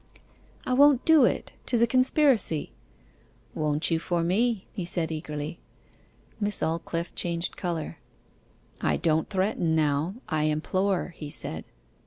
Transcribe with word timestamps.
'I 0.65 0.73
won't 0.73 1.05
do 1.05 1.25
it 1.25 1.53
'tis 1.67 1.83
a 1.83 1.85
conspiracy.' 1.85 2.71
'Won't 3.53 3.91
you 3.91 3.99
for 3.99 4.23
me?' 4.23 4.65
he 4.73 4.83
said 4.83 5.11
eagerly. 5.11 5.59
Miss 6.39 6.61
Aldclyffe 6.63 7.13
changed 7.13 7.55
colour. 7.55 7.99
'I 8.81 8.97
don't 8.97 9.29
threaten 9.29 9.75
now, 9.75 10.15
I 10.27 10.45
implore,' 10.45 11.09
he 11.15 11.29
said. 11.29 11.65